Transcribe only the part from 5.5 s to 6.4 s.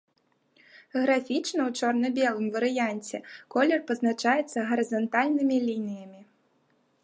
лініямі.